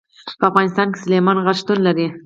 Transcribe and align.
په 0.39 0.43
افغانستان 0.49 0.87
کې 0.91 1.01
سلیمان 1.03 1.37
غر 1.45 1.55
شتون 1.61 1.79
لري. 1.87 2.07